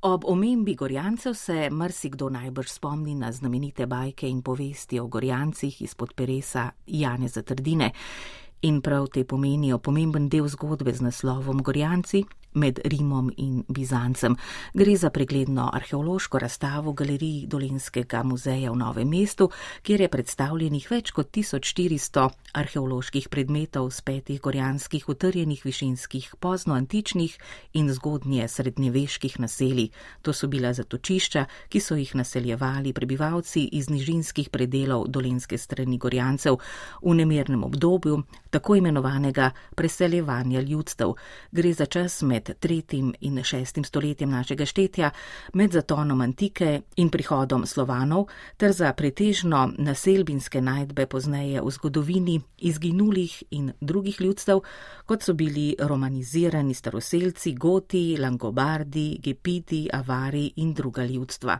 [0.00, 6.12] Ob omembi Gorjancev se marsikdo najbrž spomni na znamenite bajke in povesti o Gorjancih izpod
[6.14, 7.90] peresa Jane Zatrdine.
[8.62, 12.22] In prav te pomenijo pomemben del zgodbe z naslovom Gorjanci,
[12.54, 14.36] med Rimom in Bizancem.
[14.74, 19.50] Gre za pregledno arheološko razstavo v galeriji Dolenskega muzeja v Novem mestu,
[19.82, 27.38] kjer je predstavljenih več kot 1400 arheoloških predmetov z petih gorjanskih utrjenih višinskih poznoantičnih
[27.72, 29.90] in zgodnje srednjeveških naselij.
[30.22, 36.58] To so bila zatočišča, ki so jih naseljevali prebivalci iz nižinskih predelov dolenske strani Gorjancev
[37.02, 41.12] v nemirnem obdobju tako imenovanega preseljevanja ljudstev.
[41.50, 45.10] Gre za čas med tretjim in šestim stoletjem našega štetja,
[45.54, 48.26] med zatonom antike in prihodom slovanov,
[48.56, 54.60] ter za pretežno naselbinske najdbe pozneje v zgodovini izginulih in drugih ljudstev,
[55.06, 61.58] kot so bili romanizirani staroselci, goti, langobardi, gepiti, avari in druga ljudstva.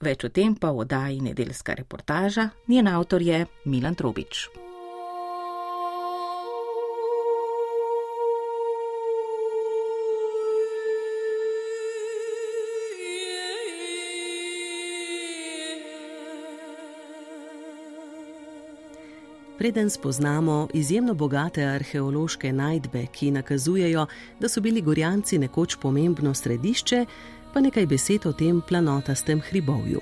[0.00, 4.67] Več o tem pa v oddaji nedeljska reportaža, njen avtor je Milan Trobič.
[19.58, 24.06] Preden spoznamo izjemno bogate arheološke najdbe, ki nakazujejo,
[24.40, 27.04] da so bili Gorjanci nekoč pomembno središče,
[27.54, 30.00] pa nekaj besed o tem planotastem hribovju.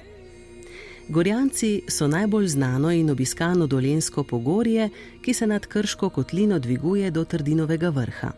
[1.09, 4.91] Gorjanci so najbolj znano in obiskano dolensko pogorje,
[5.23, 8.33] ki se nad Krško kotlino dviguje do Trdinovega vrha.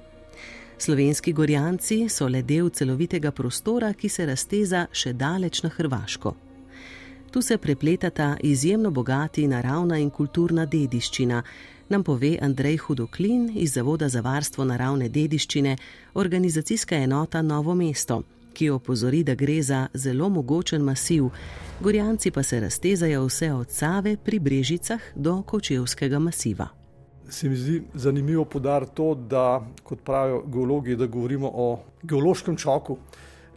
[0.78, 6.47] Slovenski Gorjanci so le del celovitega prostora, ki se razteza še daleč na Hrvaško.
[7.30, 11.42] Tu se prepletata izjemno bogati naravna in kulturna dediščina,
[11.88, 15.76] nam pove Andrej Hudoklin iz Zavoda za varstvo naravne dediščine,
[16.14, 18.22] organizacijska enota Novo mesto,
[18.54, 21.28] ki opozori, da gre za zelo mogočen masiv,
[21.80, 26.68] gorjanci pa se raztezajo vse od Save pri Brežicah do Kočevskega masiva.
[27.28, 32.96] Se mi zdi zanimivo podariti to, da, kot pravijo geologi, da govorimo o geološkem čoku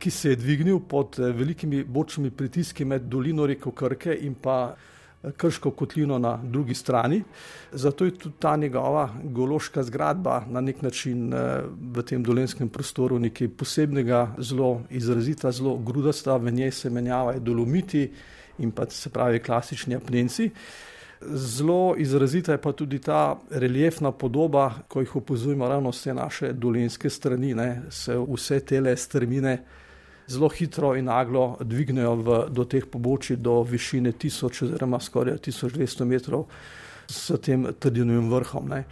[0.01, 4.73] ki se je dvignil pod eh, velikimi bočnimi pritiski med dolino reko Krke in pa
[4.73, 7.21] eh, Krško kotlino na drugi strani.
[7.71, 11.61] Zato je tudi ta njegova geološka zgradba na nek način eh,
[11.93, 18.09] v tem dolenskem prostoru nekaj posebnega, zelo izrazita, zelo grudasta, v njej se menjavajo dolomiti
[18.57, 20.49] in pa se pravi klasični apnenci.
[21.21, 27.09] Zelo izrazita je pa tudi ta reliefna podoba, ko jih opozujemo ravno vse naše dolenske
[27.09, 29.57] strani, ne, se vse tele strmine
[30.27, 36.05] zelo hitro in naglo dvignejo v, do teh pobočij, do višine 1000 oziroma skoraj 1200
[36.05, 36.45] metrov
[37.07, 38.69] s tem trdinovim vrhom.
[38.69, 38.83] Ne.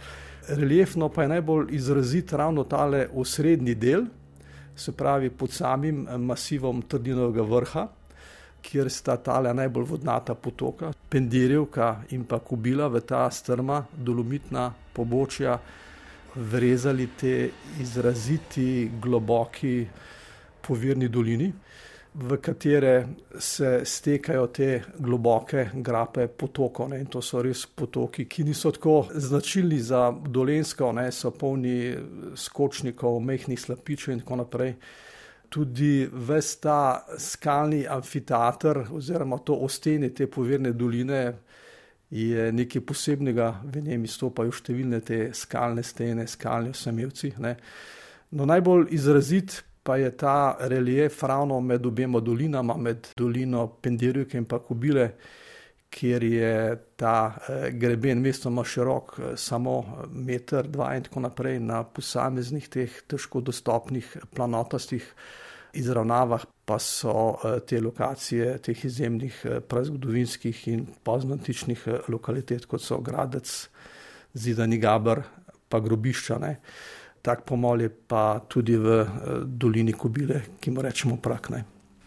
[0.48, 4.06] Reliefno pa je najbolj izrazit ravno tale osrednji del,
[4.76, 7.86] se pravi pod samim masivom trdinovega vrha,
[8.62, 15.58] kjer sta tale najbolj vodnata potoka, Pendirjevka in pa Kubila v ta strma dolomitna pobočja,
[16.34, 19.86] vrezali te izraziti, globoki,
[20.62, 21.52] povirni dolini,
[22.14, 23.06] v katere
[23.38, 26.88] se stekajo te globoke grape potokov.
[26.90, 31.94] Ne, to so res potoki, ki niso tako značilni za dolensko, ne, so polni
[32.34, 34.74] skočnikov, mehkih slapičev in tako naprej.
[35.50, 41.22] Tudi ves ta skalni amfiteater, oziroma to ostene te povirne doline,
[42.10, 47.32] je nekaj posebnega, v njem izstopajo številne te skalne stene, skalni osemevci.
[47.38, 54.44] No, najbolj izrazit pa je ta relief ravno med obema dolinama, med dolino Pendirjuke in
[54.44, 55.10] pa Kubile,
[55.90, 57.14] kjer je ta
[57.48, 63.40] eh, greben mestoma širok, eh, samo meter, dva in tako naprej na posameznih teh težko
[63.40, 65.08] dostopnih planotastih
[65.74, 73.50] izravnavah, pa so eh, te lokacije teh izjemnih prazgodovinskih in poznantičnih lokalitet, kot so Gradec,
[74.34, 75.24] Zidani Gabr,
[75.68, 76.38] pa grobišča.
[76.38, 76.56] Ne
[77.22, 79.06] tak pomol je pa tudi v eh,
[79.44, 81.64] dolini Kobile, ki mu rečemo prakne.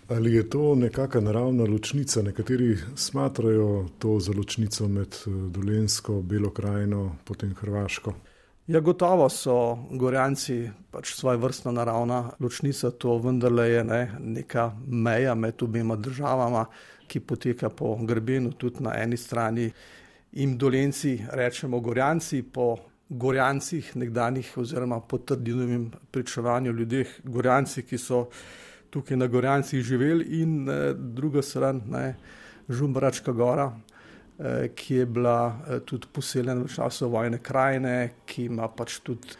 [0.09, 2.21] Ali je to nekakšna naravna ločnica?
[2.21, 8.13] Nekateri smatrajo to za ločnico med eh, Dolensko, Belo krajino, potem Hrvaško.
[8.67, 15.35] Ja, gotovo so Gorjanci pač svoje vrstna naravna ločnica, to vendarle je ne, neka meja
[15.35, 16.65] med obema državama,
[17.07, 19.67] ki poteka po grebenu, tudi na eni strani.
[20.39, 22.77] In dolenci rečemo Gorjanci, po
[23.09, 28.27] Gorjancih, nekdanjih, oziroma po trdinovem pričevanju ljudeh, Gorjanci, ki so
[28.89, 32.15] tukaj na Gorjancih živeli, in eh, druga stran, ne,
[32.69, 33.71] Žumbračka gora,
[34.39, 39.35] eh, ki je bila eh, tudi poseljena v času vojne krajine, ki ima pač tudi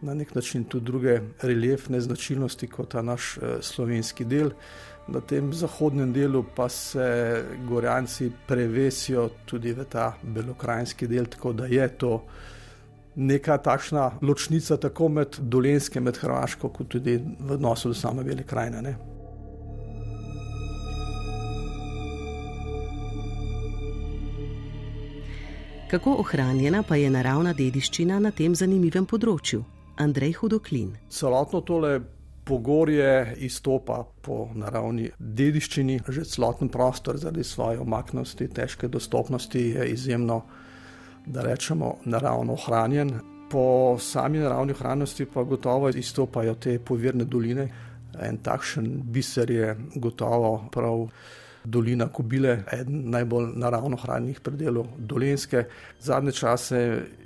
[0.00, 4.50] na nek način tudi druge reliefne značilnosti kot ta naš eh, slovenski del.
[5.08, 11.66] Na tem zahodnem delu pa se Gorjanci prevesijo tudi v ta belokrajinski del, tako da
[11.66, 12.24] je to
[13.18, 18.46] neka takšna ločnica tako med Dolenskem, med Hrvaško, kot tudi v odnosu do same Bele
[18.46, 18.94] krajine.
[25.90, 29.64] Kako ohranjena pa je naravna dediščina na tem zanimivem področju?
[29.98, 30.92] Andrej Hudoklin.
[31.10, 31.96] Celotno tole
[32.44, 40.42] pogorje izstopa po naravni dediščini, že celoten prostor zaradi svoje omaknosti, težke dostopnosti je izjemno,
[41.28, 43.12] da rečemo, naravno ohranjen.
[43.50, 47.68] Po sami naravni ohranjenosti pa gotovo izstopajo te povirne doline.
[48.20, 51.06] En takšen biser je gotovo prav
[51.64, 55.64] dolina Kobile, eden najbolj naravno hranjenih predelov Dolenske.
[56.00, 56.80] Zadnje čase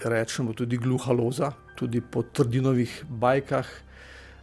[0.05, 3.67] rečemo tudi gluha loza, tudi po trdinovih bajkah.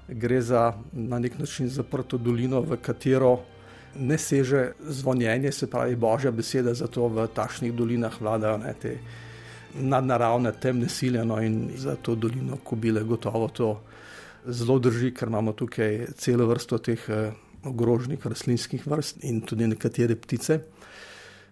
[0.07, 3.39] Gre za na nek način zaprto dolino, v katero
[3.95, 8.97] ne seže zvonjenje, se pravi božja beseda, zato v takšnih dolinah vladajo ne, te
[9.73, 11.25] nadnaravne temne sile.
[11.25, 13.69] No, in za to dolino Kobile gotovo to
[14.45, 17.31] zelo drži, ker imamo tukaj celo vrsto teh eh,
[17.65, 20.59] ogroženih rastlinskih vrst in tudi nekatere ptice.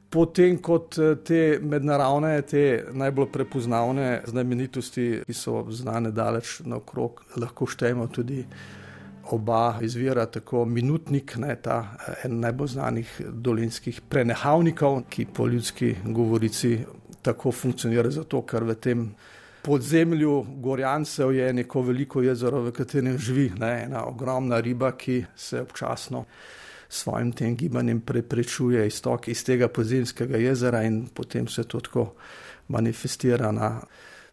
[0.09, 7.67] Potem, kot eh, te mednaravne, te najbolj prepoznavne znamenitosti, ki so znane daleč naokrog, lahko
[7.67, 8.43] štejemo tudi
[9.35, 15.95] oba izvira, tako minutnik, ne, ta eh, en najbolj znanih dolinskih prenehavnikov, ki po ljudski
[16.05, 16.77] govorici
[17.27, 19.07] tako funkcionira, zato ker v tem
[19.67, 25.61] podzemlju Gorjancev je neko veliko jezero, v katerem živi ne, ena ogromna riba, ki se
[25.61, 26.23] občasno
[26.89, 32.13] svojim tem gibanjem preprečuje iztok iz tega podzemskega jezera in potem se to tako
[32.67, 33.81] manifestira na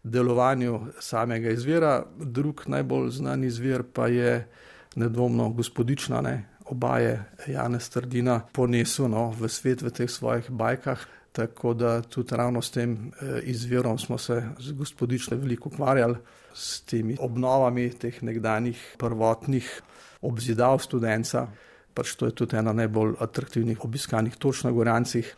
[0.03, 2.05] delovanju samega izvira.
[2.15, 4.47] Drug najbolj znan izvir pa je
[4.95, 11.07] nedvomno gospodična, ne, obaje Janez Trdina ponesel no, v svet v teh svojih bajkah.
[11.35, 16.15] Tako da tudi ravno s tem eh, izvirom smo se z gospodične veliko ukvarjali,
[16.53, 19.81] s temi obnovami teh nekdanjih prvotnih
[20.21, 21.47] obzidav študenca.
[21.93, 25.35] Pač to je tudi ena najbolj atraktivnih obiskanih točk na Gorancih.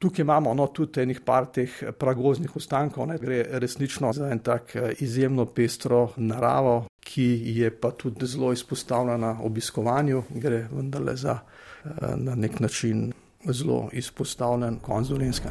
[0.00, 1.68] Tukaj imamo no, tudi enih par teh
[1.98, 3.18] pragoznih ostankov, ne.
[3.20, 7.28] gre resnično za en tak eh, izjemno pestro naravo, ki
[7.60, 13.10] je pa tudi zelo izpostavljena obiskovanju, gre vendarle za eh, na nek način
[13.44, 15.50] zelo izpostavljen konc Dolenska.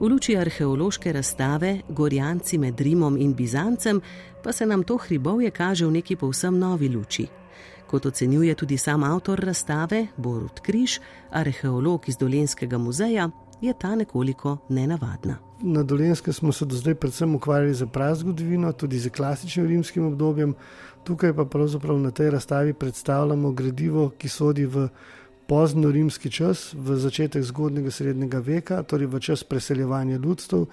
[0.00, 4.00] V luči arheološke razstave Gorjanci med Rimom in Bizancem
[4.44, 7.26] pa se nam to hribovje kaže v neki povsem novi luči.
[7.86, 13.30] Kot ocenjuje tudi sam avtor razstave Borut Križ, arheolog iz Dolenskega muzeja,
[13.60, 15.38] je ta nekoliko nenavadna.
[15.62, 20.54] Na Dolenskem smo se do zdaj predvsem ukvarjali z prazgodovino, tudi z klasičnim rimskim obdobjem,
[21.06, 24.88] Tukaj pa pravzaprav na tej razstavi predstavljamo gradivo, ki sodi v
[25.46, 30.64] pozno rimski čas, v začetek zgodnega srednjega veka, torej v čas preseljevanja ljudstv,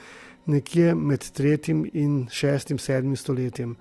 [0.45, 1.85] nekje med 3.
[1.93, 2.71] in 6.
[2.71, 3.15] in 7.
[3.15, 3.75] stoletjem.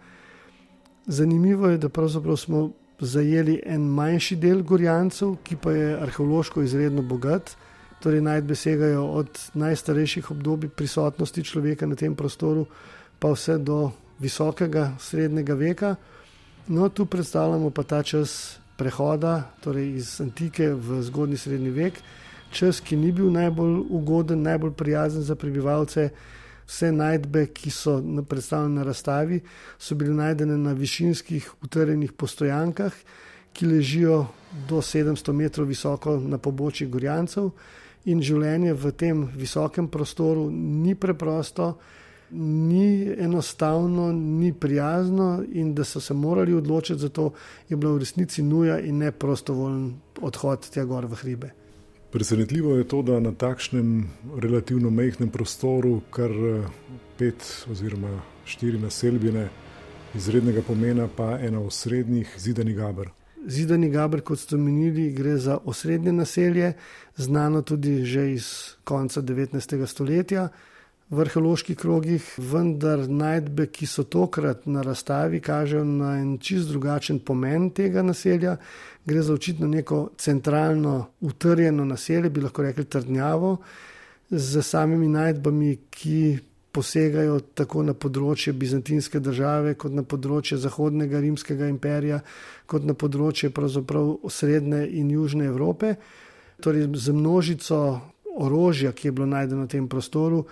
[1.06, 2.70] Zanimivo je, da pravzaprav smo
[3.00, 7.56] zajeli en manjši del Gorjancev, ki pa je arheološko izredno bogat.
[8.02, 12.66] Torej, najdbe segajo od najstarejših obdobij prisotnosti človeka na tem prostoru,
[13.18, 15.94] pa vse do visokega srednjega veka.
[16.66, 22.00] No, tu predstavljamo pa ta čas prehoda, torej iz antike v zgodni srednji vek,
[22.50, 26.10] čas, ki ni bil najbolj ugoden, najbolj prijazen za prebivalce.
[26.66, 29.40] Vse najdbe, ki so predstavljene na razstavi,
[29.78, 32.92] so bile najdene na višinskih utrjenih postojankah,
[33.52, 34.24] ki ležijo
[34.68, 37.50] do 700 metrov visoko na pobočju Gorjancev.
[38.04, 41.76] In življenje v tem visokem prostoru ni preprosto
[42.32, 47.32] ni enostavno, ni prijazno, in da so se morali odločiti za to,
[47.68, 51.50] je bila v resnici nuja in ne prostovoljen odhod tja gor v hribe.
[52.12, 54.08] Presenetljivo je to, da na takšnem
[54.40, 56.64] relativno mehkem prostoru, kar eh,
[57.18, 59.48] pet oziroma štiri naselbine
[60.14, 63.08] izrednega pomena, pa ena osrednjih zidani gaber.
[63.46, 66.72] Zidani gaber, kot ste omenili, gre za osrednje naselje,
[67.16, 69.86] znano tudi že iz konca 19.
[69.86, 70.48] stoletja
[71.10, 77.18] v arheoloških krogih, vendar najdbe, ki so tokrat na razstavi, kažejo na en čist drugačen
[77.18, 78.56] pomen tega naselja.
[79.04, 83.56] Gre za očitno neko centralno, utrjeno naselje, bi lahko rekli trdnjavo,
[84.30, 86.38] z samimi najdbami, ki
[86.72, 92.22] posegajo tako na področje bizantinske države, kot na področje Zahodnega rimskega imperija,
[92.66, 93.52] kot na področje
[94.28, 95.96] srednje in južne Evrope.
[96.62, 98.00] Torej, z množico
[98.38, 100.46] orožja, ki je bilo najdeno v tem prostoru,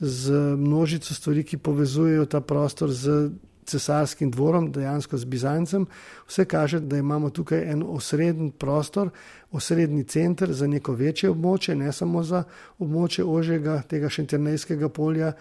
[0.00, 3.30] z množico stvari, ki povezujejo ta prostor z
[3.72, 5.86] cesarskim dvorom, dejansko z Bizancem.
[6.28, 9.10] Vse kaže, da imamo tukaj en osrednji prostor,
[9.52, 12.44] osrednji center za neko večje območje, ne samo za
[12.78, 15.32] območje ožjega tega šentjernejskega polja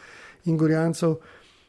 [0.45, 1.19] in gorjancev.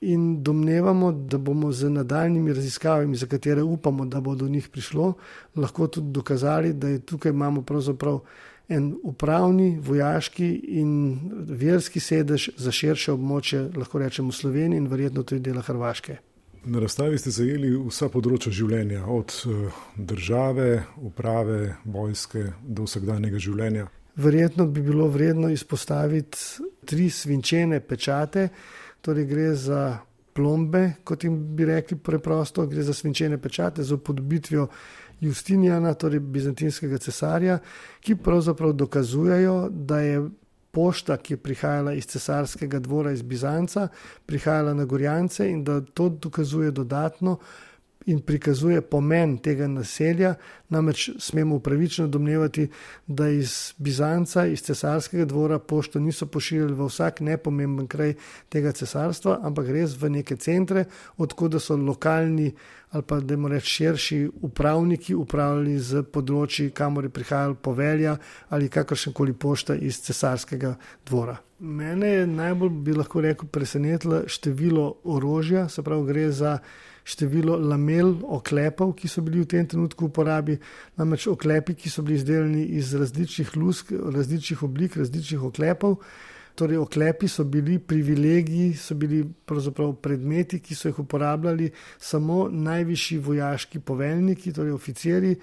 [0.03, 5.13] In domnevamo, da bomo z nadaljnimi raziskavami, za katere upamo, da bo do njih prišlo,
[5.57, 8.19] lahko tudi dokazali, da je tukaj imamo pravzaprav
[8.69, 10.49] en upravni, vojaški
[10.81, 10.91] in
[11.49, 16.19] verski sedež za širše območje, lahko rečemo Slovenije in verjetno tudi dela Hrvaške.
[16.65, 23.89] Na razstavi ste zajeli vsa področja življenja, od eh, države, uprave, vojske do vsakdanjega življenja.
[24.23, 28.49] Verjetno bi bilo vredno izpostaviti tri svinčene pečate,
[29.03, 29.83] torej gre za
[30.37, 34.69] plombe, kot jim bi rekli preprosto, gre za svinčene pečate z upodobitvijo
[35.23, 37.59] Justinijana, torej bizantinskega cesarja,
[38.03, 40.23] ki pravzaprav dokazujejo, da je
[40.73, 43.89] pošta, ki je prihajala iz cesarskega dvora iz Bizanca,
[44.27, 47.39] prihajala na Gorjance in da to dokazuje dodatno
[48.07, 50.35] in prikazuje pomen tega naselja.
[50.69, 52.69] Namreč smemo upravičeno domnevati,
[53.07, 58.15] da iz Bizanca, iz cesarskega dvora, pošto niso pošiljali v vsak nepomemben kraj
[58.49, 60.85] tega cesarstva, ampak res v neke centre,
[61.17, 62.53] odkud so lokalni
[62.93, 68.17] ali pa da moramo reči širši upravniki upravljali z področji, kamor je prihajal povelja
[68.53, 70.75] ali kakršen koli pošta iz cesarskega
[71.09, 71.39] dvora.
[71.59, 76.59] Mene je najbolj, bi lahko rekel, presenetilo število orožja, se pravi, gre za
[77.05, 80.59] število lamel, oklepov, ki so bili v tem trenutku v uporabi.
[80.99, 85.99] Namreč oklepi, ki so bili izdelani iz različnih lusk, različnih oblik, različnih oklepov.
[86.55, 93.19] Torej, oklepi so bili privilegiji, so bili pravzaprav predmeti, ki so jih uporabljali samo najvišji
[93.19, 95.35] vojaški poveljniki, torej oficiri.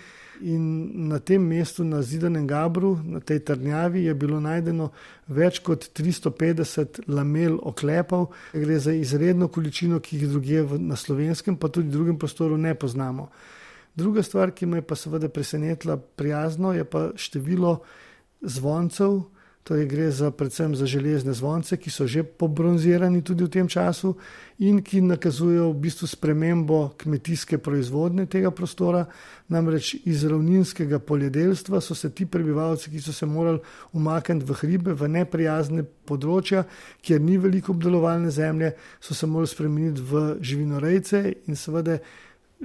[0.41, 4.91] In na tem mestu, na Zidanem Gabru, na tej trdnjavi, je bilo najdeno
[5.27, 8.29] več kot 350 lamel oklepov.
[8.53, 12.75] Gre za izredno količino, ki jih druge na slovenskem, pa tudi v drugem prostoru ne
[12.75, 13.31] poznamo.
[13.95, 17.79] Druga stvar, ki me je pa seveda presenetila prijazno, je pa število
[18.41, 19.23] zvoncev.
[19.63, 24.15] Torej gre za, predvsem za železne zvonce, ki so že pobronzirani tudi v tem času
[24.59, 29.05] in ki nakazujejo v bistvu spremembo kmetijske proizvodnje tega prostora.
[29.47, 33.59] Namreč iz ravninskega poljedelstva so se ti prebivalci, ki so se morali
[33.93, 36.63] umakniti v hribe, v neprijazne področja,
[37.05, 41.99] kjer ni veliko obdelovalne zemlje, so se morali spremeniti v živinorejce in seveda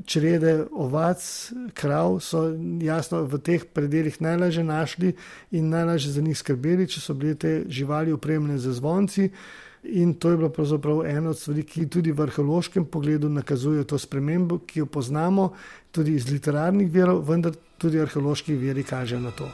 [0.06, 2.48] črede ovac, krav so
[2.82, 5.12] jasno v teh predeljih najlažje našli
[5.50, 9.30] in najlažje za njih skrbeli, če so bile te živali upremljene z zvonci.
[9.84, 13.98] In to je bilo pravzaprav ena od stvari, ki tudi v arheološkem pogledu nakazuje to
[13.98, 15.52] spremembo, ki jo poznamo
[15.92, 19.50] tudi iz literarnih verov, vendar tudi arheološki veri kažejo na to.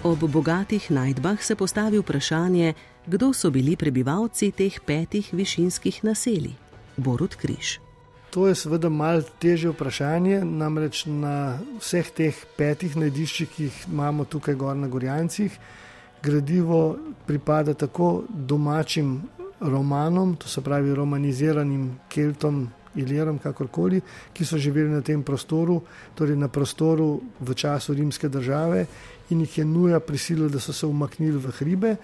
[0.00, 2.72] Ob bogatih najdbah se postavi vprašanje,
[3.06, 6.54] kdo so bili prebivalci teh petih višinskih naselij.
[6.96, 7.80] Borut Križ.
[8.30, 14.24] To je seveda malce težje vprašanje, namreč na vseh teh petih najdiščih, ki jih imamo
[14.24, 15.52] tukaj gor na Gorjancih,
[16.22, 19.20] gradivo pripada tako domačim
[19.60, 24.00] romanom, to se pravi romaniziranim Keltom, Ilirom, kakorkoli,
[24.32, 25.82] ki so živeli na tem prostoru,
[26.14, 28.86] torej na prostoru v času rimske države
[29.30, 31.96] in jih je nuja prisilila, da so se umaknili v hribe.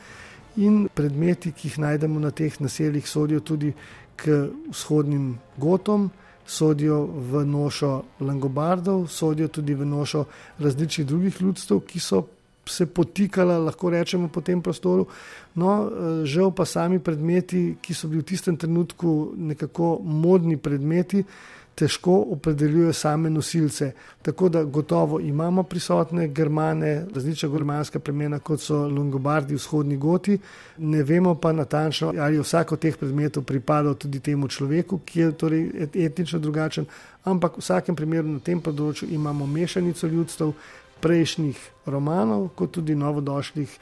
[0.57, 3.73] In predmeti, ki jih najdemo na teh naseljih, sodijo tudi
[4.17, 6.11] k vzhodnim gotom,
[6.47, 10.25] sodijo v nošo Langobardov, sodijo tudi v nošo
[10.59, 12.23] različnih drugih ljudstev, ki so
[12.67, 15.07] se potikala, lahko rečemo, po tem prostoru.
[15.55, 21.25] No, eh, žal pa sami predmeti, ki so bili v tistem trenutku nekako modni predmeti,
[21.77, 23.91] težko opredeljujejo same nosilce.
[24.23, 30.39] Tako da gotovo imamo prisotne germane, različna germanska plemena, kot so Longobardi, vzhodni goti.
[30.79, 35.21] Ne vemo pa natančno, ali je vsak od teh predmetov pripadal tudi temu človeku, ki
[35.21, 36.87] je torej etnično drugačen.
[37.25, 40.53] Ampak v vsakem primeru na tem področju imamo mešanico ljudstev,
[41.01, 43.79] prejšnjih romanov, kot tudi novodošlih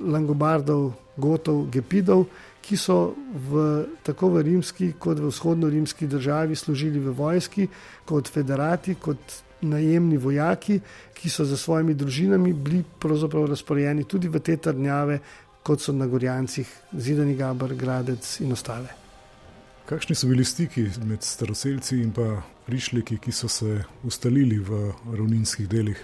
[0.00, 2.26] Langobardov, Gotov, Gepidov,
[2.62, 3.14] ki so
[3.50, 7.66] v, tako v rimski, kot v vzhodno-rimski državi služili v vojski,
[8.06, 10.80] kot federati, kot najemni vojaki,
[11.14, 15.18] ki so za svojimi družinami bili pravzaprav razporejeni tudi v te trdnjave,
[15.62, 16.66] kot so na Gorjancih,
[16.98, 18.90] Zidani Gabr, Gradec in ostale.
[19.86, 25.68] Kakšni so bili stiki med staroseljci in pa prišleki, ki so se ustalili v ravninskih
[25.68, 25.98] delih?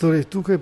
[0.00, 0.58] Torej, tukaj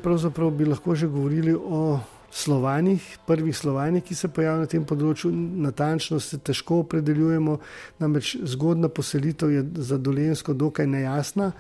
[0.59, 2.00] bi lahko že govorili o
[2.33, 5.31] slovanih, prvih slovanih, ki se pojavljajo na tem področju.
[5.62, 7.59] Natančno se težko opredeljujemo,
[8.01, 11.53] namreč zgodna poselitev je za dolensko dokaj nejasna.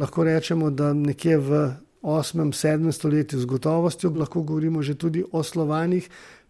[0.00, 1.64] Lahko rečemo, da nekje v
[2.02, 2.92] 8.-7.
[2.92, 6.08] stoletju z gotovostjo lahko govorimo že tudi o slovanih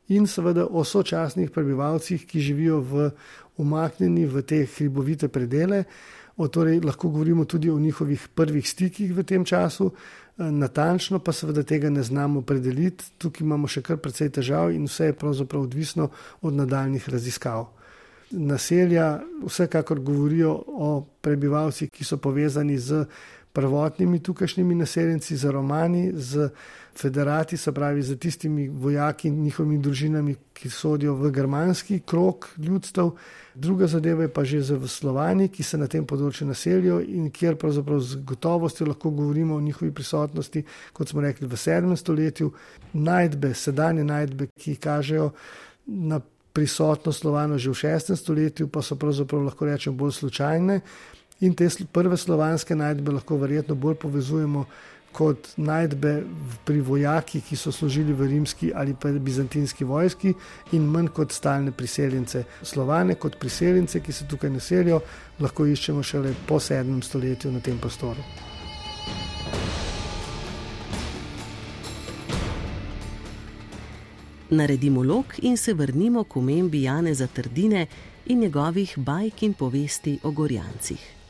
[0.08, 3.10] in seveda o sočasnih prebivalcih, ki živijo v
[3.56, 5.84] umaknjeni v te hribovite predele.
[6.36, 9.92] O, torej, lahko govorimo tudi o njihovih prvih stikih v tem času,
[10.36, 13.04] natančno pa seveda tega ne znamo predeliti.
[13.18, 16.10] Tukaj imamo še kar precej težav in vse je pravzaprav odvisno
[16.42, 17.68] od nadaljnih raziskav.
[18.30, 23.04] Naselja vsekakor govorijo o prebivalcih, ki so povezani z
[23.54, 26.48] prvotnimi tukajšnjimi naseljenci, z romani, z
[26.96, 33.12] federati, se pravi z tistimi vojaki in njihovimi družinami, ki sodijo v germanski krok ljudstev.
[33.54, 37.54] Druga zadeva je pa že z slovani, ki se na tem področju naselijo in kjer
[37.56, 41.96] pravzaprav z gotovostjo lahko govorimo o njihovi prisotnosti, kot smo rekli, v 7.
[41.96, 42.50] stoletju.
[42.92, 45.30] Najdbe, sedanje najdbe, ki kažejo
[45.86, 46.20] na
[46.54, 48.16] prisotnost slovano že v 6.
[48.16, 50.80] stoletju, pa so pravzaprav lahko rečemo bolj slučajne.
[51.40, 54.64] In te prve slovanske najdbe lahko verjetno bolj povezujemo
[55.14, 56.12] kot najdbe
[56.66, 60.34] pri vojakih, ki so služili v rimski ali pa bizantinski vojski,
[60.72, 62.44] in manj kot stalne priseljence.
[62.62, 65.00] Slovane kot priseljence, ki se tukaj naselijo,
[65.40, 68.22] lahko iščemo šele po sedmem stoletju na tem prostoru.
[74.50, 77.86] Naredimo lok in se vrnimo k omembi Jane Zatrdine
[78.26, 81.23] in njegovih bajk in povesti o Gorjancih.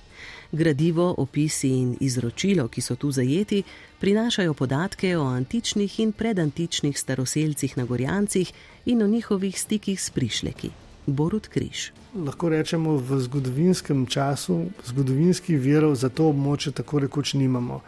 [0.54, 3.62] Gradivo, opisi in izročilo, ki so tu zajeti,
[4.00, 8.52] prinašajo podatke o antičnih in predantičnih staroseljcih na Gorjancih
[8.87, 10.70] in o njihovih stikih s prišleki.
[11.06, 11.90] Borut Križ.
[12.14, 17.80] Lahko rečemo, v zgodovinskem času, zgodovinskih virov za to območje tako rekoč nimamo.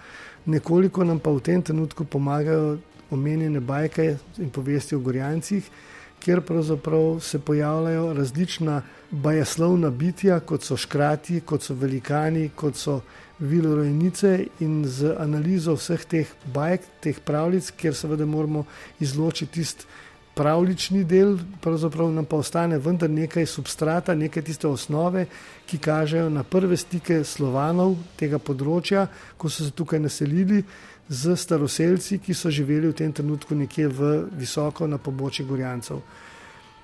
[0.46, 2.78] Nekoliko nam pa v tem trenutku pomagajo
[3.10, 5.70] omenjene bajke in povesti o Gorjancih,
[6.20, 6.42] kjer
[7.20, 13.00] se pojavljajo različna bajeslovna bitja, kot so škrati, kot so velikani, kot so
[13.38, 18.64] vilorojnice in z analizo vseh teh bajk, teh pravljic, kjer seveda moramo
[19.00, 19.86] izločiti tisti
[20.36, 25.24] pravlični del, pravzaprav nam pa ostane vendar nekaj substrata, nekaj tiste osnove,
[25.66, 29.06] ki kažejo na prve stike slovanov tega področja,
[29.40, 30.60] ko so se tukaj naselili
[31.08, 36.00] z staroseljci, ki so živeli v tem trenutku nekje v visoko na pobočju Gorjancev.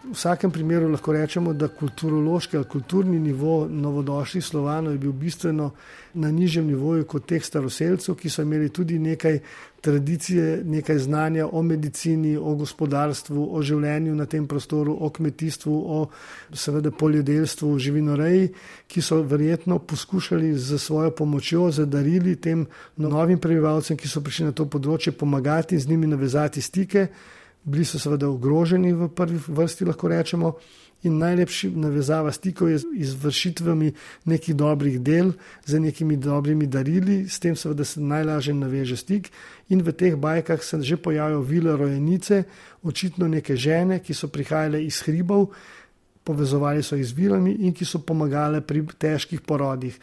[0.02, 5.70] V vsakem primeru lahko rečemo, da kulturološki ali kulturni nivo novodošlih slovanov je bil bistveno
[6.14, 9.38] na nižjem nivoju kot teh staroseljcev, ki so imeli tudi nekaj
[9.80, 16.06] tradicije, nekaj znanja o medicini, o gospodarstvu, o življenju na tem prostoru, o kmetijstvu, o
[16.54, 18.48] seveda poljedelstvu, živinoreji,
[18.88, 24.52] ki so verjetno poskušali z svojo pomočjo zadarili tem novim prebivalcem, ki so prišli na
[24.52, 27.06] to področje, pomagati in z njimi navezati stike
[27.64, 30.54] bili so seveda ogroženi v prvi vrsti, lahko rečemo.
[31.02, 33.88] In najlepši navezava stikov je z izvršitvami
[34.30, 35.32] nekih dobrih del,
[35.66, 39.32] z nekimi dobrimi darili, s tem seveda se najlažje naveže stik.
[39.74, 42.44] In v teh bajkah se že pojavljajo vile rojenice,
[42.82, 45.50] očitno neke žene, ki so prihajale iz hribov,
[46.24, 49.98] povezovali so jih z vilami in ki so pomagale pri težkih porodih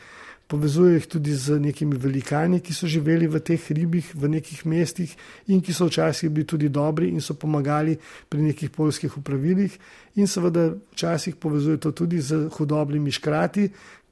[0.50, 5.14] povezuje jih tudi z nekimi velikani, ki so živeli v teh ribih, v nekih mestih
[5.46, 7.94] in ki so včasih bili tudi dobri in so pomagali
[8.30, 9.78] pri nekih polskih upravilih,
[10.18, 13.70] in seveda včasih povezuje to tudi z hudobnimi škrati.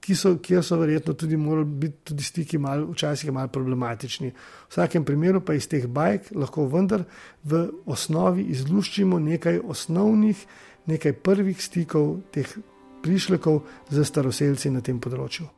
[0.08, 4.30] So, kjer so verjetno tudi morali biti tudi stiki, mal, včasih malo problematični.
[4.30, 7.04] V vsakem primeru pa iz teh bajk lahko vendar
[7.44, 10.46] v osnovi izluščimo nekaj osnovnih,
[10.88, 12.48] nekaj prvih stikov teh
[13.04, 15.50] prišlekov z staroseljci na tem področju.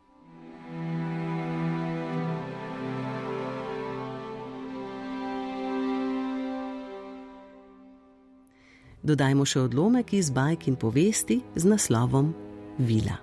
[9.04, 12.34] Dodajmo še odlomek iz bajk in povesti z naslovom
[12.80, 13.18] Vila.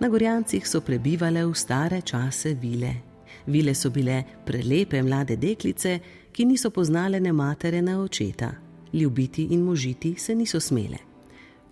[0.00, 2.94] Na Gorjancih so prebivale v stare čase vile.
[3.46, 6.00] Vile so bile prelepe mlade deklice,
[6.32, 8.50] ki niso poznale ne matere ne očeta,
[8.92, 10.98] ljubiti in možiti se niso smele.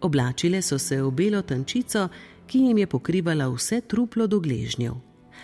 [0.00, 2.08] Oblačile so se v belo tančico,
[2.46, 4.94] ki jim je pokrivala vse truplo do gležnjev.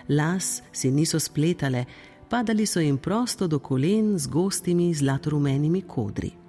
[0.08, 1.84] Las si niso spletale,
[2.28, 6.43] padali so jim prosto do kolen z gostimi zlatorumenimi kodri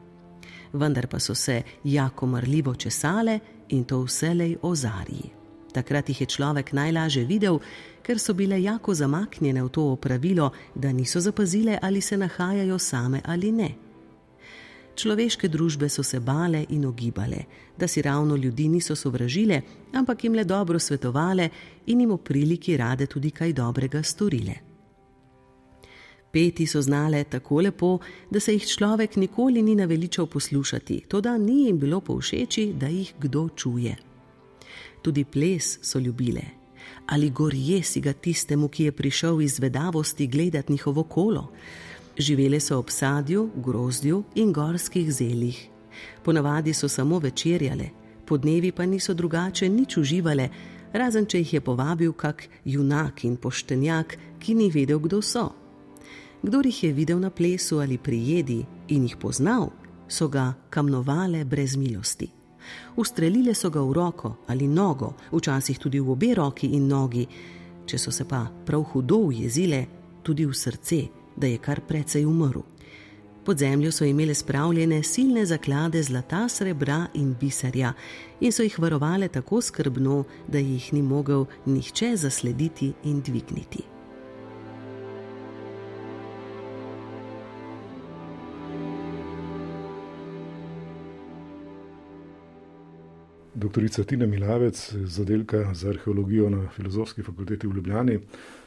[0.76, 5.32] vendar pa so se jako mrljivo česale in to vselej ozarji.
[5.74, 7.60] Takrat jih je človek najlažje videl,
[8.04, 13.22] ker so bile jako zamaknjene v to opravilo, da niso zapazile, ali se nahajajo same
[13.26, 13.70] ali ne.
[14.96, 17.44] Človeške družbe so se bale in ogibale,
[17.78, 19.62] da si ravno ljudi niso sovražile,
[19.94, 21.50] ampak jim le dobro svetovale
[21.86, 24.75] in jim v priliki rade tudi kaj dobrega storile
[26.36, 31.38] peti so znale tako lepo, da se jih človek nikoli ni naveličal poslušati, to da
[31.38, 33.96] ni jim bilo povšeči, da jih kdo čuje.
[35.02, 36.44] Tudi ples so ljubile,
[37.06, 41.52] Ali gorje si ga tistemu, ki je prišel iz vedavosti gledati njihovo kolo?
[42.18, 45.70] Živele so ob sadju, grozdju in gorskih zelih.
[46.24, 47.90] Ponavadi so samo večerjale,
[48.26, 50.50] podnevi pa niso drugače nič uživale,
[50.94, 55.65] razen če jih je povabil kak junak in poštenjak, ki ni vedel, kdo so.
[56.46, 59.70] Kdor jih je videl na plesu ali pri jedi in jih poznal,
[60.08, 62.28] so ga kamnovale brez milosti.
[62.96, 67.26] Ustrelile so ga v roko ali nogo, včasih tudi v obe roki in nogi,
[67.86, 69.86] če so se pa prav hudo ujezile,
[70.22, 71.00] tudi v srce,
[71.36, 72.62] da je kar precej umrl.
[73.46, 77.94] Pod zemljo so imele spravljene silne zaklade zlata, srebra in biserja
[78.40, 83.95] in so jih varovale tako skrbno, da jih ni mogel nihče zaslediti in dvigniti.
[93.56, 98.20] Doktorica Tina Milavec z oddelka za arheologijo na Filozofski fakulteti v Ljubljani.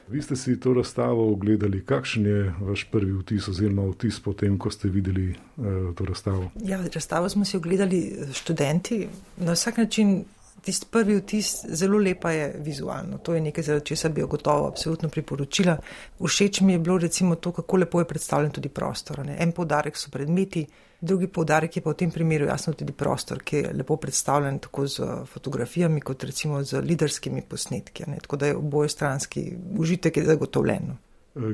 [0.09, 1.85] Vi ste si to razstavo ogledali.
[1.85, 6.51] Kakšen je vaš prvi vtis oziroma vtis po tem, ko ste videli uh, to razstavo?
[6.65, 9.09] Ja, razstavo smo si ogledali študenti.
[9.37, 10.25] Na vsak način
[10.63, 13.19] tisti prvi vtis zelo lepa je vizualno.
[13.19, 15.77] To je nekaj, za česar bi jo gotovo absolutno priporočila.
[16.21, 19.27] Všeč mi je bilo recimo to, kako lepo je predstavljen tudi prostor.
[19.27, 19.37] Ne?
[19.39, 20.67] En podarek so predmeti.
[21.01, 24.87] Drugi poudarek je pa v tem primeru jasno tudi prostor, ki je lepo predstavljen tako
[24.87, 28.09] z fotografijami, kot recimo z liderskimi posnetki.
[28.11, 28.19] Ne?
[28.23, 30.97] Tako da je oboje stranski užitek je zagotovljen.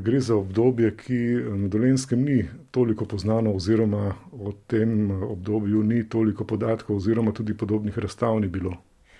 [0.00, 1.18] Gre za obdobje, ki
[1.60, 2.38] na dolenskem ni
[2.70, 8.72] toliko poznano, oziroma o tem obdobju ni toliko podatkov, oziroma tudi podobnih razstav ni bilo.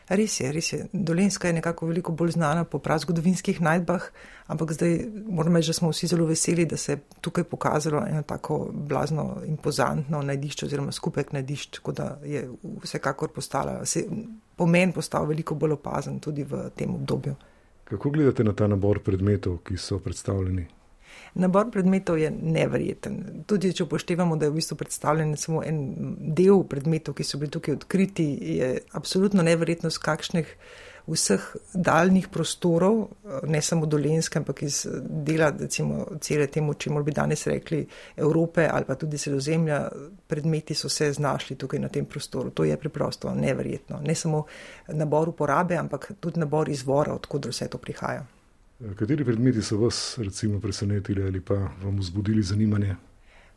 [0.09, 0.87] Res je, res je.
[0.93, 4.05] Dolenska je nekako veliko bolj znana po prazgodovinskih najdbah,
[4.53, 8.23] ampak zdaj moramo reči, da smo vsi zelo veseli, da se je tukaj pokazalo eno
[8.23, 12.45] tako blazno impozantno najdišče oziroma skupek najdišč, tako da je
[12.83, 14.05] vsekakor postala, se,
[14.57, 17.35] pomen postal veliko bolj opazen tudi v tem obdobju.
[17.85, 20.67] Kako gledate na ta nabor predmetov, ki so predstavljeni?
[21.35, 23.45] Nabor predmetov je nevreten.
[23.47, 25.81] Tudi če upoštevamo, da je v bistvu predstavljen samo en
[26.37, 28.27] del predmetov, ki so bili tukaj odkriti,
[28.59, 30.57] je absolutno nevrjetno z kakšnih
[31.07, 31.43] vseh
[31.75, 33.09] daljnih prostorov,
[33.47, 37.83] ne samo dolenske, ampak iz dela, recimo, cele temu, če morbi danes rekli
[38.17, 39.83] Evrope ali pa tudi sredozemlja,
[40.27, 42.51] predmeti so se znašli tukaj na tem prostoru.
[42.51, 44.01] To je preprosto nevrjetno.
[44.07, 44.45] Ne samo
[44.89, 48.25] nabor uporabe, ampak tudi nabor izvora, odkud vse to prihaja.
[48.93, 52.97] Kateri predmeti so vas recimo presenetili ali pa vam vzbudili zanimanje?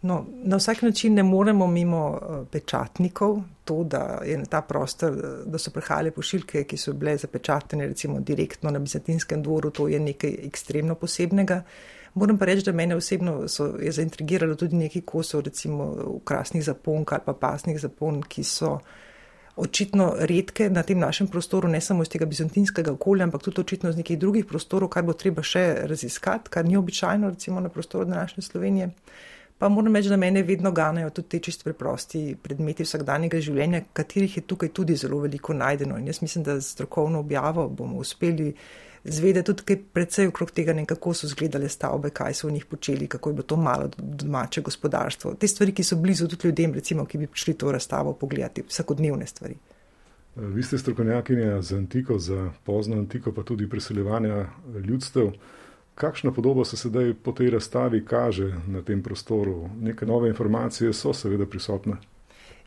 [0.02, 5.12] No, na vsak način ne moremo mimo eh, pečatnikov, to, da je na ta prostor,
[5.14, 9.88] eh, da so prihajale pošiljke, ki so bile zapečatene recimo direktno na Bizantinskem dvoru, to
[9.88, 11.62] je nekaj ekstremno posebnega.
[12.14, 17.12] Moram pa reči, da mene osebno so, je zaintrigiralo tudi nekaj kosov, recimo krasnih zaponk
[17.12, 18.80] ali pa pasnih zapon, ki so
[19.58, 23.90] očitno redke na tem našem prostoru, ne samo iz tega bizantinskega okolja, ampak tudi očitno
[23.90, 28.06] iz nekih drugih prostorov, kar bo treba še raziskati, kar ni običajno recimo na prostoru
[28.06, 28.90] današnje Slovenije.
[29.58, 34.38] Pa moram reči, da mene vedno ganejo tudi te čist preprosti predmeti vsakdanjega življenja, katerih
[34.38, 35.98] je tukaj tudi zelo veliko najdeno.
[35.98, 38.52] In jaz mislim, da z strokovno objavo bomo uspeli
[39.08, 42.66] zvede tudi kaj predvsej okrog tega, ne, kako so izgledale stavbe, kaj so v njih
[42.66, 45.34] počeli, kako je bilo to malo domače gospodarstvo.
[45.40, 49.28] Te stvari, ki so blizu tudi ljudem, recimo, ki bi prišli to razstavo pogledati, vsakodnevne
[49.28, 49.56] stvari.
[50.36, 54.46] Vi ste strokovnjakinja za antiko, za pozno antiko, pa tudi preseljevanja
[54.86, 55.32] ljudstev.
[55.96, 59.70] Kakšna podoba se sedaj po tej razstavi kaže na tem prostoru?
[59.82, 61.98] Neke nove informacije so seveda prisotne.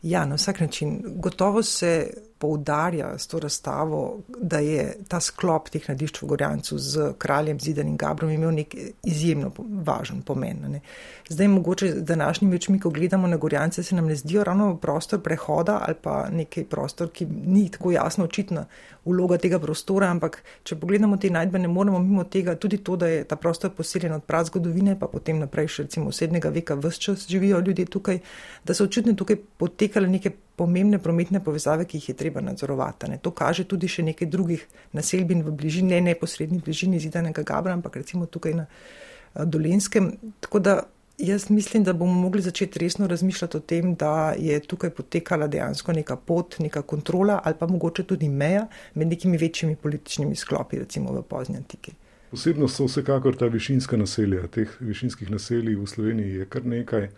[0.01, 1.01] Ja, na vsak način.
[1.15, 7.11] Gotovo se poudarja s to razstavo, da je ta sklop teh nadišč v Gorjancu z
[7.21, 8.73] kraljem Zidan in Gabrom imel nek
[9.05, 9.51] izjemno
[9.85, 10.63] važen pomen.
[10.73, 10.81] Ne.
[11.29, 15.21] Zdaj, mogoče z današnjimi očmi, ko gledamo na Gorjance, se nam ne zdijo ravno prostor
[15.21, 18.65] prehoda ali pa neki prostor, ki ni tako jasno očitna
[19.05, 23.07] vloga tega prostora, ampak če pogledamo te najdbe, ne moremo mimo tega tudi to, da
[23.07, 27.05] je ta prostor poseljen od prav zgodovine, pa potem naprej še recimo sedmega veka vse
[27.05, 28.21] čas živijo ljudje tukaj,
[28.65, 33.09] da so očitno tukaj potekale neke pomembne prometne povezave, ki jih je treba nadzorovati.
[33.09, 33.17] Ne.
[33.17, 38.01] To kaže tudi še nekaj drugih naselbin v bližini, ne neposrednji bližini zidanega Gabra, ampak
[38.01, 40.11] recimo tukaj na eh, Dolenskem.
[40.39, 40.81] Tako da
[41.21, 45.93] jaz mislim, da bomo mogli začeti resno razmišljati o tem, da je tukaj potekala dejansko
[45.93, 51.13] neka pot, neka kontrola ali pa mogoče tudi meja med nekimi večjimi političnimi sklopi, recimo
[51.13, 51.93] v pozni antiki.
[52.31, 54.47] Posebno so vsekakor ta višinska naselja.
[54.47, 57.09] Teh višinskih naselij v Sloveniji je kar nekaj.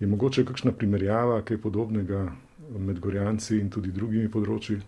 [0.00, 2.28] Je mogoče kakšna primerjava, kaj podobnega
[2.76, 4.78] med Gorjanci in tudi drugimi področji?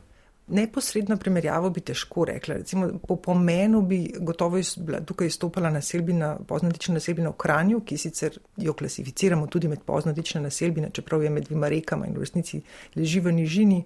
[0.51, 2.57] Neposredno primerjavo bi težko rekla.
[2.59, 4.73] Recimo, po pomenu bi gotovo iz,
[5.07, 10.91] tukaj izstopala naselbina, poznatična naselbina v Kranju, ki sicer jo klasificiramo tudi med poznatične naselbine,
[10.93, 12.63] čeprav je med dvima rekama in v resnici
[12.97, 13.85] leži v nižini.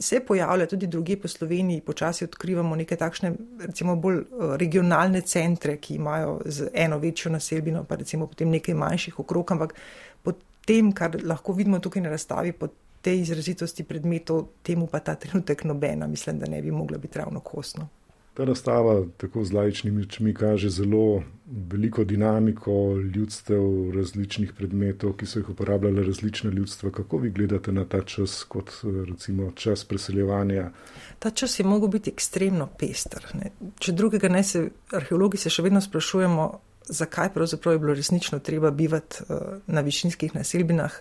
[0.00, 5.76] se pojavlja tudi druge po Sloveniji, počasi odkrivamo neke takšne, recimo bolj eh, regionalne centre,
[5.76, 9.74] ki imajo z eno večjo naselbino, pa recimo potem nekaj manjših okrog, ampak
[10.22, 10.32] po
[10.66, 12.68] tem, kar lahko vidimo tukaj na razstavi, po
[13.06, 17.40] tej izrazitosti predmetov, temu pa ta trenutek nobena, mislim, da ne bi mogla biti ravno
[17.40, 17.88] kosno.
[18.34, 22.72] Ta razstava tako z lajčnimi očmi kaže zelo veliko dinamiko
[23.14, 23.62] ljudstev,
[23.94, 26.90] različnih predmetov, ki so jih uporabljale različne ljudstva.
[26.90, 28.74] Kako vi gledate na ta čas, kot
[29.08, 30.70] recimo čas preseljevanja?
[31.18, 33.30] Ta čas je mogel biti ekstremno pester.
[33.38, 33.54] Ne.
[33.78, 36.50] Če drugega ne, se arheologi se še vedno sprašujemo,
[36.88, 41.00] zakaj pravzaprav je bilo resnično treba bivati uh, na višinskih naselbinah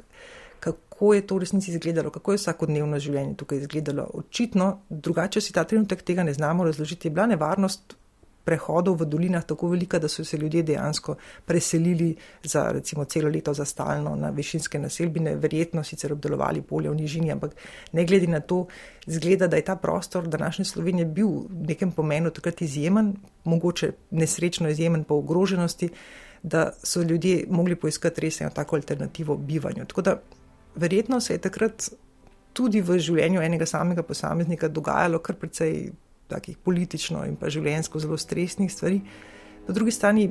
[0.65, 4.07] kako je to v resnici izgledalo, kako je vsakodnevno življenje tukaj izgledalo.
[4.13, 7.95] Očitno, drugače si ta trenutek tega ne znamo razložiti, je bila nevarnost
[8.45, 12.11] prehodov v dolinah tako velika, da so se ljudje dejansko preselili
[12.43, 17.31] za recimo celo leto za stalno na višinske naselbine, verjetno sicer obdelovali polje v nižini,
[17.33, 17.55] ampak
[17.91, 18.65] ne glede na to,
[19.07, 24.69] zgleda, da je ta prostor današnje Slovenije bil v nekem pomenu takrat izjemen, mogoče nesrečno
[24.69, 25.89] izjemen po ogroženosti,
[26.43, 29.85] da so ljudje mogli poiskati res eno tako alternativo bivanju.
[29.85, 30.19] Tako da
[30.75, 31.89] verjetno se je takrat
[32.53, 35.91] tudi v življenju enega samega posameznika dogajalo kar precej
[36.31, 39.01] takih politično in pa življenjsko zelo stresnih stvari.
[39.67, 40.29] Po drugi strani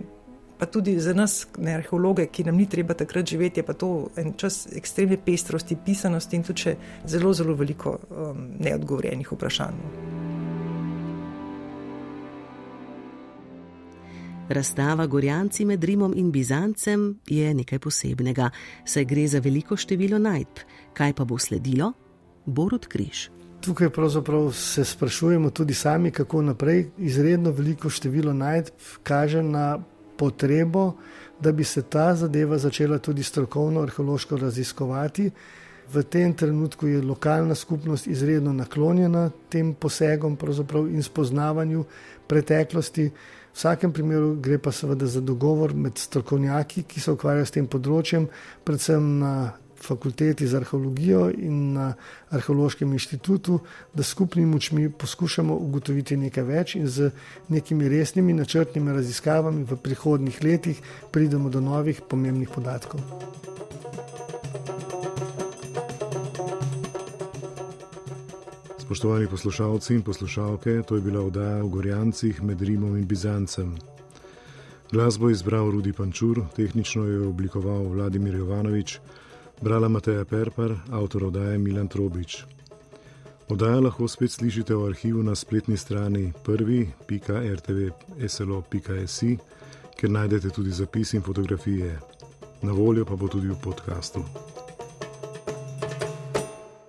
[0.59, 4.09] pa tudi za nas, ne arheologe, ki nam ni treba takrat živeti, je pa to
[4.17, 6.77] en čas ekstremne pestrosti, pisanosti in tudi
[7.11, 9.83] zelo, zelo veliko um, neodgovorjenih vprašanj.
[14.49, 18.51] Razstava Gorjanci med Rimom in Bizancem je nekaj posebnega,
[18.85, 20.61] saj gre za veliko število najdb.
[20.93, 21.93] Kaj pa bo sledilo?
[22.45, 23.31] Borod Križ.
[23.65, 26.91] Tukaj pravzaprav se sprašujemo tudi sami, kako naprej.
[26.99, 29.79] Izredno veliko število najdb kaže na
[30.19, 30.93] potrebo,
[31.41, 35.31] da bi se ta zadeva začela tudi strokovno, arheološko raziskovati.
[35.93, 40.37] V tem trenutku je lokalna skupnost izredno naklonjena tem posegom
[40.91, 41.85] in spoznavanju
[42.27, 43.11] preteklosti.
[43.55, 47.69] V vsakem primeru gre pa seveda za dogovor med strokovnjaki, ki se ukvarjajo s tem
[47.71, 48.27] področjem,
[48.67, 49.35] predvsem na
[49.85, 51.93] fakulteti za arheologijo in na
[52.35, 53.61] arheološkem inštitutu,
[53.95, 57.13] da skupnimi močmi poskušamo ugotoviti nekaj več in z
[57.49, 60.83] nekimi resnimi načrtnimi raziskavami v prihodnih letih
[61.15, 63.07] pridemo do novih pomembnih podatkov.
[68.85, 73.75] Spoštovani poslušalci in poslušalke, to je bila oddaja o Gorjancih med Rimom in Bizancem.
[74.93, 78.99] Glasbo je izbral Rudi Pančur, tehnično je oblikoval Vladimir Jovanovič,
[79.63, 82.45] brala Mateja Perpar, avtor oddaje Milan Trobič.
[83.49, 89.39] Oddaja lahko spet slišite v arhivu na spletni strani prvi.rtv.slo.si,
[89.97, 91.99] kjer najdete tudi zapis in fotografije.
[92.63, 94.25] Na voljo pa bo tudi v podkastu.